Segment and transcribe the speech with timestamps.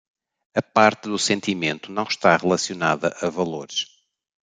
[0.55, 3.85] A parte do sentimento não está relacionada a valores